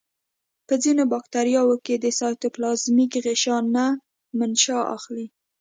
[0.67, 3.85] په ځینو باکتریاوو کې د سایتوپلازمیک غشا نه
[4.39, 5.25] منشأ اخلي.